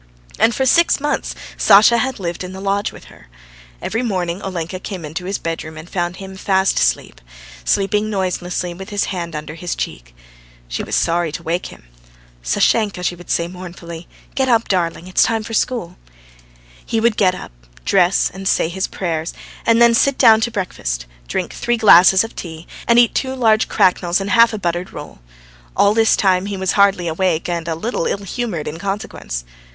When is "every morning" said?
3.83-4.41